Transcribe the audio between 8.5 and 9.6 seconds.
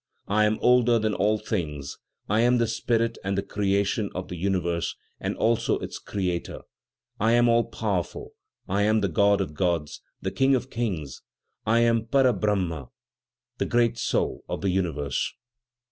I am the God of the